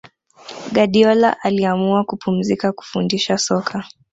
guardiola 0.73 1.39
aliamua 1.43 2.03
kupumzika 2.03 2.71
kufundisha 2.71 3.37
soka 3.37 3.87